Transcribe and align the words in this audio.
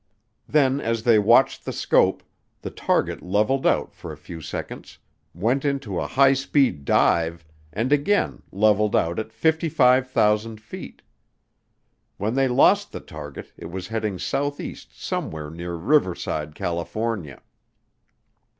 Then 0.49 0.81
as 0.81 1.03
they 1.03 1.19
watched 1.19 1.63
the 1.63 1.71
scope, 1.71 2.23
the 2.63 2.71
target 2.71 3.21
leveled 3.21 3.67
out 3.67 3.93
for 3.93 4.11
a 4.11 4.17
few 4.17 4.41
seconds, 4.41 4.97
went 5.35 5.63
into 5.63 5.99
a 5.99 6.07
high 6.07 6.33
speed 6.33 6.85
dive, 6.85 7.45
and 7.71 7.93
again 7.93 8.41
leveled 8.51 8.95
out 8.95 9.19
at 9.19 9.31
55,000 9.31 10.59
feet. 10.59 11.03
When 12.17 12.33
they 12.33 12.47
lost 12.47 12.91
the 12.91 12.99
target, 12.99 13.51
it 13.57 13.67
was 13.69 13.89
heading 13.89 14.17
southeast 14.17 14.99
somewhere 14.99 15.51
near 15.51 15.75
Riverside, 15.75 16.55
California. 16.55 17.39